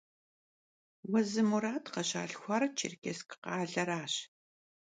Vuezı 1.09 1.43
Murat 1.49 1.85
khışalhxuar 1.93 2.63
Çêrkêssk 2.77 3.29
khaleraş. 3.43 4.13